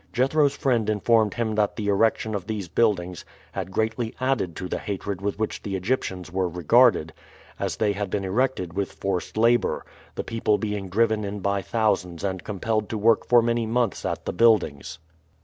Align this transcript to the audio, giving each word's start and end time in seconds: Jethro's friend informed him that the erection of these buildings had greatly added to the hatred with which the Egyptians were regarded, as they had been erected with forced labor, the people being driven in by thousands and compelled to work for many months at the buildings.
Jethro's 0.11 0.57
friend 0.57 0.89
informed 0.89 1.35
him 1.35 1.53
that 1.53 1.75
the 1.75 1.87
erection 1.87 2.33
of 2.33 2.47
these 2.47 2.67
buildings 2.67 3.23
had 3.51 3.69
greatly 3.69 4.15
added 4.19 4.55
to 4.55 4.67
the 4.67 4.79
hatred 4.79 5.21
with 5.21 5.37
which 5.37 5.61
the 5.61 5.75
Egyptians 5.75 6.31
were 6.31 6.49
regarded, 6.49 7.13
as 7.59 7.77
they 7.77 7.91
had 7.93 8.09
been 8.09 8.25
erected 8.25 8.73
with 8.73 8.93
forced 8.93 9.37
labor, 9.37 9.85
the 10.15 10.23
people 10.23 10.57
being 10.57 10.89
driven 10.89 11.23
in 11.23 11.39
by 11.39 11.61
thousands 11.61 12.23
and 12.23 12.43
compelled 12.43 12.89
to 12.89 12.97
work 12.97 13.27
for 13.27 13.43
many 13.43 13.67
months 13.67 14.03
at 14.03 14.25
the 14.25 14.33
buildings. 14.33 14.97